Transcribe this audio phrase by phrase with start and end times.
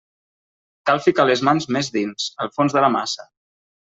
[0.89, 3.29] Cal ficar les mans més dins, al fons de la massa.